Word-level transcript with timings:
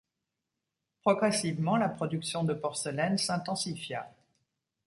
Progressivement, 1.03 1.77
la 1.77 1.87
production 1.87 2.43
de 2.43 2.55
porcelaine 2.55 3.19
s'intensifia. 3.19 4.11